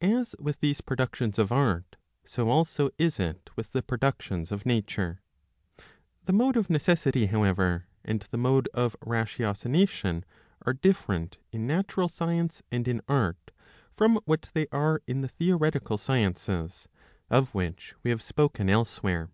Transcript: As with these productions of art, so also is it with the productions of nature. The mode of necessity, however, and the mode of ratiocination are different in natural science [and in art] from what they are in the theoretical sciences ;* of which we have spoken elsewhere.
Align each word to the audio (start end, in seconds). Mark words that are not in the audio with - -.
As 0.00 0.34
with 0.38 0.58
these 0.60 0.80
productions 0.80 1.38
of 1.38 1.52
art, 1.52 1.96
so 2.24 2.48
also 2.48 2.88
is 2.96 3.20
it 3.20 3.50
with 3.56 3.72
the 3.72 3.82
productions 3.82 4.50
of 4.50 4.64
nature. 4.64 5.20
The 6.24 6.32
mode 6.32 6.56
of 6.56 6.70
necessity, 6.70 7.26
however, 7.26 7.86
and 8.02 8.26
the 8.30 8.38
mode 8.38 8.70
of 8.72 8.96
ratiocination 9.02 10.24
are 10.64 10.72
different 10.72 11.36
in 11.52 11.66
natural 11.66 12.08
science 12.08 12.62
[and 12.72 12.88
in 12.88 13.02
art] 13.06 13.50
from 13.94 14.18
what 14.24 14.48
they 14.54 14.66
are 14.72 15.02
in 15.06 15.20
the 15.20 15.28
theoretical 15.28 15.98
sciences 15.98 16.88
;* 15.98 16.88
of 17.28 17.54
which 17.54 17.92
we 18.02 18.08
have 18.10 18.22
spoken 18.22 18.70
elsewhere. 18.70 19.28